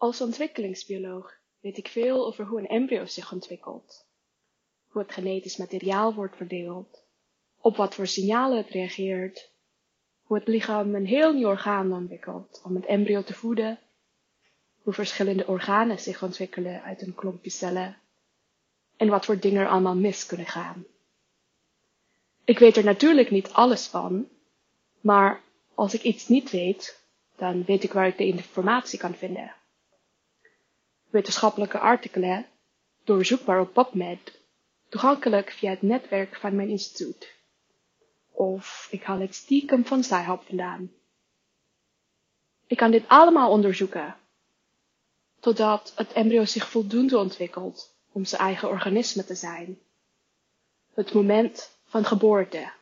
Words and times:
Als 0.00 0.20
ontwikkelingsbioloog 0.20 1.38
weet 1.60 1.76
ik 1.76 1.88
veel 1.88 2.26
over 2.26 2.44
hoe 2.44 2.58
een 2.58 2.68
embryo 2.68 3.06
zich 3.06 3.32
ontwikkelt, 3.32 4.06
hoe 4.88 5.02
het 5.02 5.12
genetisch 5.12 5.56
materiaal 5.56 6.14
wordt 6.14 6.36
verdeeld, 6.36 7.02
op 7.60 7.76
wat 7.76 7.94
voor 7.94 8.06
signalen 8.06 8.56
het 8.56 8.68
reageert, 8.68 9.50
hoe 10.22 10.38
het 10.38 10.48
lichaam 10.48 10.94
een 10.94 11.06
heel 11.06 11.32
nieuw 11.32 11.48
orgaan 11.48 11.92
ontwikkelt 11.92 12.60
om 12.64 12.74
het 12.74 12.84
embryo 12.84 13.22
te 13.22 13.34
voeden, 13.34 13.78
hoe 14.82 14.92
verschillende 14.92 15.46
organen 15.46 15.98
zich 15.98 16.22
ontwikkelen 16.22 16.82
uit 16.82 17.02
een 17.02 17.14
klompje 17.14 17.50
cellen 17.50 17.96
en 18.96 19.08
wat 19.08 19.24
voor 19.24 19.38
dingen 19.38 19.60
er 19.60 19.68
allemaal 19.68 19.96
mis 19.96 20.26
kunnen 20.26 20.46
gaan. 20.46 20.84
Ik 22.44 22.58
weet 22.58 22.76
er 22.76 22.84
natuurlijk 22.84 23.30
niet 23.30 23.52
alles 23.52 23.86
van, 23.86 24.28
maar 25.00 25.40
als 25.74 25.94
ik 25.94 26.02
iets 26.02 26.28
niet 26.28 26.50
weet, 26.50 27.04
dan 27.36 27.64
weet 27.64 27.84
ik 27.84 27.92
waar 27.92 28.06
ik 28.06 28.18
de 28.18 28.26
informatie 28.26 28.98
kan 28.98 29.14
vinden. 29.14 29.58
Wetenschappelijke 31.10 31.78
artikelen, 31.78 32.46
doorzoekbaar 33.04 33.60
op 33.60 33.72
PubMed, 33.72 34.38
toegankelijk 34.88 35.50
via 35.50 35.70
het 35.70 35.82
netwerk 35.82 36.36
van 36.36 36.56
mijn 36.56 36.68
instituut. 36.68 37.34
Of 38.30 38.88
ik 38.90 39.02
haal 39.02 39.20
het 39.20 39.34
stiekem 39.34 39.84
van 39.86 40.04
Sci-Hub 40.04 40.42
vandaan. 40.46 40.92
Ik 42.66 42.76
kan 42.76 42.90
dit 42.90 43.08
allemaal 43.08 43.50
onderzoeken, 43.50 44.16
totdat 45.40 45.92
het 45.96 46.12
embryo 46.12 46.44
zich 46.44 46.68
voldoende 46.70 47.18
ontwikkelt 47.18 47.94
om 48.12 48.24
zijn 48.24 48.40
eigen 48.42 48.68
organisme 48.68 49.24
te 49.24 49.34
zijn. 49.34 49.78
Het 50.94 51.12
moment 51.12 51.78
van 51.84 52.04
geboorte. 52.04 52.72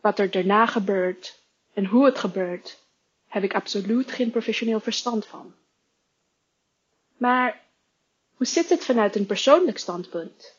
Wat 0.00 0.18
er 0.18 0.30
daarna 0.30 0.66
gebeurt 0.66 1.42
en 1.72 1.84
hoe 1.86 2.04
het 2.04 2.18
gebeurt, 2.18 2.78
heb 3.26 3.42
ik 3.42 3.54
absoluut 3.54 4.12
geen 4.12 4.30
professioneel 4.30 4.80
verstand 4.80 5.26
van. 5.26 5.54
Maar 7.18 7.66
hoe 8.34 8.46
zit 8.46 8.68
het 8.68 8.84
vanuit 8.84 9.16
een 9.16 9.26
persoonlijk 9.26 9.78
standpunt? 9.78 10.56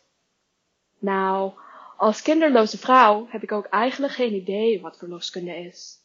Nou, 1.00 1.54
als 1.98 2.22
kinderloze 2.22 2.78
vrouw 2.78 3.28
heb 3.30 3.44
ik 3.44 3.52
ook 3.52 3.66
eigenlijk 3.66 4.14
geen 4.14 4.34
idee 4.34 4.82
wat 4.82 4.98
verloskunde 4.98 5.56
is. 5.56 5.98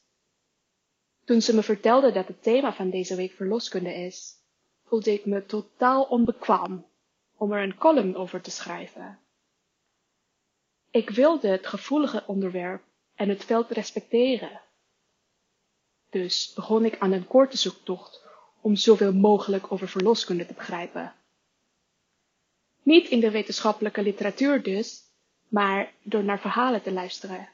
Toen 1.24 1.42
ze 1.42 1.54
me 1.54 1.62
vertelde 1.62 2.12
dat 2.12 2.28
het 2.28 2.42
thema 2.42 2.72
van 2.72 2.90
deze 2.90 3.14
week 3.14 3.32
verloskunde 3.32 3.94
is, 3.94 4.34
voelde 4.84 5.12
ik 5.12 5.24
me 5.24 5.46
totaal 5.46 6.02
onbekwaam 6.02 6.86
om 7.36 7.52
er 7.52 7.62
een 7.62 7.76
column 7.76 8.16
over 8.16 8.40
te 8.40 8.50
schrijven. 8.50 9.18
Ik 10.90 11.10
wilde 11.10 11.48
het 11.48 11.66
gevoelige 11.66 12.22
onderwerp 12.26 12.82
en 13.14 13.28
het 13.28 13.44
veld 13.44 13.70
respecteren. 13.70 14.60
Dus 16.10 16.52
begon 16.54 16.84
ik 16.84 16.98
aan 16.98 17.12
een 17.12 17.26
korte 17.26 17.56
zoektocht 17.56 18.22
om 18.64 18.76
zoveel 18.76 19.12
mogelijk 19.12 19.72
over 19.72 19.88
verloskunde 19.88 20.46
te 20.46 20.52
begrijpen. 20.52 21.12
Niet 22.82 23.08
in 23.08 23.20
de 23.20 23.30
wetenschappelijke 23.30 24.02
literatuur 24.02 24.62
dus, 24.62 25.02
maar 25.48 25.92
door 26.02 26.24
naar 26.24 26.40
verhalen 26.40 26.82
te 26.82 26.92
luisteren. 26.92 27.48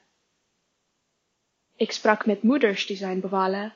Ik 1.76 1.92
sprak 1.92 2.26
met 2.26 2.42
moeders 2.42 2.86
die 2.86 2.96
zijn 2.96 3.20
bevallen, 3.20 3.74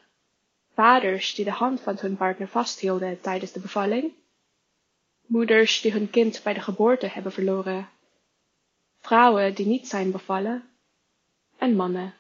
vaders 0.74 1.34
die 1.34 1.44
de 1.44 1.50
hand 1.50 1.80
van 1.80 1.96
hun 2.00 2.16
partner 2.16 2.48
vasthielden 2.48 3.20
tijdens 3.20 3.52
de 3.52 3.60
bevalling, 3.60 4.12
moeders 5.27 5.80
die 5.80 5.92
hun 5.92 6.10
kind 6.10 6.40
bij 6.42 6.55
de 6.55 6.60
geboorte 6.60 7.06
hebben 7.06 7.32
verloren, 7.32 7.88
vrouwen 9.00 9.55
die 9.55 9.66
niet 9.66 9.88
zijn 9.88 10.10
bevallen 10.10 10.68
en 11.58 11.77
mannen. 11.77 12.14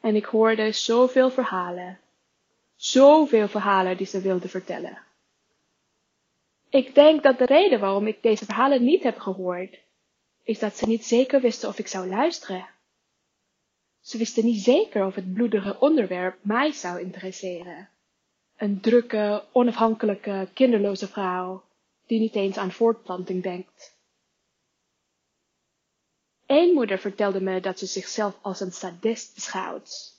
En 0.00 0.16
ik 0.16 0.24
hoorde 0.24 0.72
zoveel 0.72 1.30
verhalen, 1.30 2.00
zoveel 2.76 3.48
verhalen 3.48 3.96
die 3.96 4.06
ze 4.06 4.20
wilden 4.20 4.48
vertellen. 4.48 4.98
Ik 6.68 6.94
denk 6.94 7.22
dat 7.22 7.38
de 7.38 7.44
reden 7.46 7.80
waarom 7.80 8.06
ik 8.06 8.22
deze 8.22 8.44
verhalen 8.44 8.84
niet 8.84 9.02
heb 9.02 9.18
gehoord, 9.18 9.78
is 10.42 10.58
dat 10.58 10.76
ze 10.76 10.86
niet 10.86 11.04
zeker 11.04 11.40
wisten 11.40 11.68
of 11.68 11.78
ik 11.78 11.86
zou 11.86 12.08
luisteren. 12.08 12.66
Ze 14.00 14.18
wisten 14.18 14.44
niet 14.44 14.62
zeker 14.62 15.06
of 15.06 15.14
het 15.14 15.32
bloedige 15.32 15.80
onderwerp 15.80 16.38
mij 16.40 16.72
zou 16.72 17.00
interesseren. 17.00 17.88
Een 18.56 18.80
drukke, 18.80 19.44
onafhankelijke, 19.52 20.48
kinderloze 20.54 21.08
vrouw, 21.08 21.64
die 22.06 22.20
niet 22.20 22.34
eens 22.34 22.56
aan 22.56 22.72
voortplanting 22.72 23.42
denkt. 23.42 23.94
Eén 26.46 26.74
moeder 26.74 26.98
vertelde 26.98 27.40
me 27.40 27.60
dat 27.60 27.78
ze 27.78 27.86
zichzelf 27.86 28.38
als 28.42 28.60
een 28.60 28.72
sadist 28.72 29.34
beschouwt, 29.34 30.15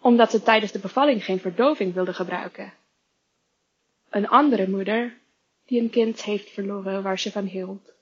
omdat 0.00 0.30
ze 0.30 0.42
tijdens 0.42 0.72
de 0.72 0.78
bevalling 0.78 1.24
geen 1.24 1.40
verdoving 1.40 1.94
wilde 1.94 2.14
gebruiken. 2.14 2.72
Een 4.10 4.28
andere 4.28 4.68
moeder, 4.68 5.18
die 5.66 5.80
een 5.80 5.90
kind 5.90 6.22
heeft 6.22 6.50
verloren 6.50 7.02
waar 7.02 7.18
ze 7.18 7.30
van 7.30 7.44
hield, 7.44 7.92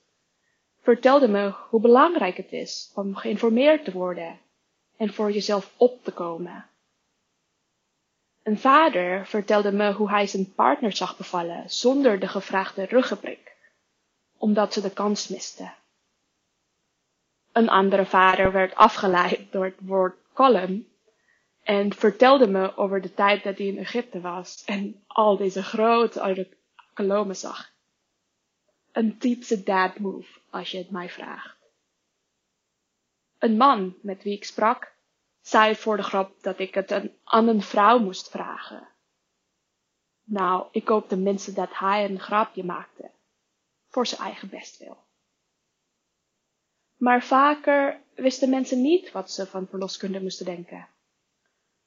vertelde 0.81 1.29
me 1.29 1.55
hoe 1.69 1.81
belangrijk 1.81 2.37
het 2.37 2.53
is 2.53 2.93
om 2.95 3.15
geïnformeerd 3.15 3.85
te 3.85 3.93
worden 3.93 4.39
en 4.97 5.13
voor 5.13 5.33
jezelf 5.33 5.73
op 5.77 6.05
te 6.05 6.13
komen. 6.13 6.65
Een 8.43 8.59
vader 8.59 9.27
vertelde 9.27 9.73
me 9.73 9.93
hoe 9.93 10.11
hij 10.11 10.27
zijn 10.27 10.55
partner 10.55 10.93
zag 10.93 11.17
bevallen 11.17 11.71
zonder 11.71 12.21
de 12.21 12.29
gevraagde 12.29 12.85
ruggenprik, 12.85 13.57
omdat 14.37 14.73
ze 14.73 14.81
de 14.81 14.91
kans 14.91 15.29
miste. 15.29 15.71
Een 17.53 17.69
andere 17.69 18.07
vader 18.07 18.53
werd 18.53 18.75
afgeleid 18.75 19.53
door 19.53 19.65
het 19.65 19.79
woord 19.81 20.17
column 20.33 20.87
en 21.67 21.95
vertelde 21.95 22.47
me 22.47 22.77
over 22.77 23.01
de 23.01 23.15
tijd 23.15 23.43
dat 23.43 23.59
hij 23.59 23.67
in 23.67 23.79
Egypte 23.79 24.21
was 24.21 24.65
en 24.65 25.05
al 25.07 25.37
deze 25.37 25.63
grote 25.63 26.49
kolomen 26.95 27.37
zag. 27.37 27.73
Een 28.93 29.19
typische 29.19 29.63
dad 29.63 29.99
move, 29.99 30.41
als 30.51 30.71
je 30.71 30.79
het 30.79 30.91
mij 30.91 31.09
vraagt. 31.09 31.57
Een 33.39 33.57
man 33.57 33.97
met 34.03 34.23
wie 34.23 34.33
ik 34.33 34.45
sprak, 34.45 34.95
zei 35.41 35.75
voor 35.75 35.97
de 35.97 36.03
grap 36.03 36.43
dat 36.43 36.59
ik 36.59 36.75
het 36.75 36.91
een, 36.91 37.17
aan 37.25 37.49
een 37.49 37.63
vrouw 37.63 37.99
moest 37.99 38.31
vragen. 38.31 38.89
Nou, 40.25 40.67
ik 40.71 40.89
hoop 40.89 41.09
tenminste 41.09 41.53
dat 41.53 41.79
hij 41.79 42.05
een 42.05 42.21
grapje 42.21 42.65
maakte, 42.65 43.11
voor 43.89 44.07
zijn 44.07 44.21
eigen 44.21 44.49
bestwil. 44.49 45.05
Maar 46.97 47.23
vaker 47.23 48.01
wisten 48.15 48.51
mensen 48.51 48.83
niet 48.83 49.13
wat 49.13 49.31
ze 49.31 49.47
van 49.47 49.67
verloskunde 49.67 50.23
moesten 50.23 50.47
denken. 50.47 50.89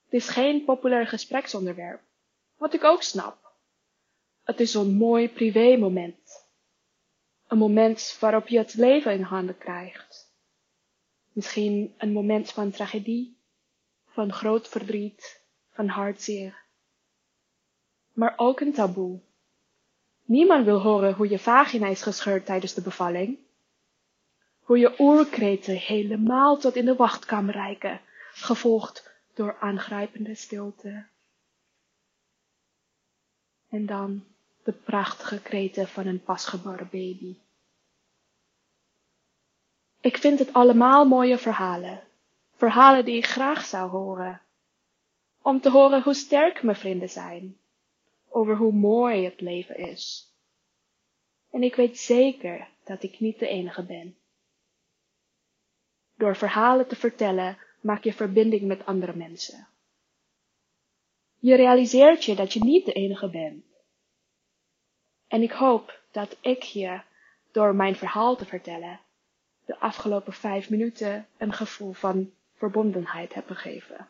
Het 0.10 0.22
is 0.22 0.30
geen 0.30 0.64
populair 0.66 1.08
gespreksonderwerp, 1.08 2.02
wat 2.58 2.74
ik 2.74 2.84
ook 2.84 3.02
snap. 3.02 3.52
Het 4.44 4.60
is 4.60 4.72
zo'n 4.72 4.94
mooi 4.94 5.30
privé 5.30 5.78
moment. 5.78 6.48
Een 7.48 7.58
moment 7.58 8.18
waarop 8.20 8.48
je 8.48 8.58
het 8.58 8.74
leven 8.74 9.14
in 9.14 9.22
handen 9.22 9.58
krijgt. 9.58 10.34
Misschien 11.32 11.94
een 11.98 12.12
moment 12.12 12.52
van 12.52 12.72
tragedie, 12.72 13.38
van 14.06 14.34
groot 14.34 14.68
verdriet, 14.68 15.42
van 15.74 15.88
hartzeer. 15.88 16.58
Maar 18.14 18.34
ook 18.36 18.60
een 18.60 18.74
taboe. 18.74 19.20
Niemand 20.26 20.66
wil 20.66 20.80
horen 20.80 21.14
hoe 21.14 21.30
je 21.30 21.40
vagina 21.40 21.88
is 21.88 22.02
gescheurd 22.02 22.46
tijdens 22.46 22.74
de 22.74 22.82
bevalling 22.82 23.38
hoe 24.70 24.80
je 24.80 25.00
oorkreten 25.00 25.76
helemaal 25.76 26.58
tot 26.58 26.76
in 26.76 26.86
de 26.86 26.96
wachtkamer 26.96 27.54
reiken, 27.54 28.02
gevolgd 28.34 29.09
door 29.34 29.58
aangrijpende 29.60 30.36
stilte. 30.36 31.06
En 33.70 33.86
dan 33.86 34.26
de 34.64 34.72
prachtige 34.72 35.42
kreten 35.42 35.88
van 35.88 36.08
een 36.08 36.24
pasgeboren 36.24 36.90
baby. 36.92 37.38
Ik 40.02 40.18
vind 40.18 40.40
het 40.40 40.54
allemaal 40.54 41.06
mooie 41.06 41.38
verhalen. 41.38 42.04
Verhalen 42.56 43.06
die 43.06 43.18
ik 43.18 43.26
graag 43.26 43.66
zou 43.66 43.90
horen. 43.90 44.42
Om 45.42 45.62
te 45.62 45.70
horen 45.70 46.04
hoe 46.04 46.14
sterk 46.14 46.64
mijn 46.64 46.78
vrienden 46.78 47.10
zijn. 47.10 47.58
Over 48.30 48.56
hoe 48.56 48.74
mooi 48.74 49.26
het 49.26 49.42
leven 49.42 49.78
is. 49.78 50.34
En 51.52 51.64
ik 51.64 51.76
weet 51.76 51.98
zeker 51.98 52.68
dat 52.84 53.04
ik 53.04 53.20
niet 53.20 53.40
de 53.40 53.48
enige 53.48 53.84
ben. 53.84 54.18
Door 56.16 56.36
verhalen 56.36 56.88
te 56.88 56.96
vertellen 56.96 57.58
maak 57.82 58.04
je 58.04 58.14
verbinding 58.14 58.62
met 58.62 58.86
andere 58.86 59.16
mensen. 59.16 59.68
Je 61.40 61.56
realiseert 61.56 62.24
je 62.24 62.36
dat 62.36 62.54
je 62.54 62.64
niet 62.64 62.86
de 62.86 62.94
enige 62.94 63.30
bent. 63.30 63.66
En 65.28 65.42
ik 65.42 65.52
hoop 65.52 66.02
dat 66.12 66.38
ik 66.42 66.64
je, 66.64 67.02
door 67.52 67.76
mijn 67.76 67.96
verhaal 67.96 68.36
te 68.36 68.46
vertellen, 68.46 69.00
de 69.66 69.80
afgelopen 69.80 70.34
vijf 70.34 70.70
minuten 70.70 71.28
een 71.38 71.54
gevoel 71.54 71.94
van 71.94 72.32
verbondenheid 72.54 73.34
heb 73.34 73.48
gegeven. 73.48 74.08